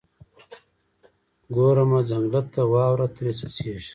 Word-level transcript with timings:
ګورمه 1.55 1.99
ځنګله 2.09 2.41
ته، 2.53 2.61
واوره 2.71 3.07
ترې 3.15 3.31
څڅیږي 3.39 3.89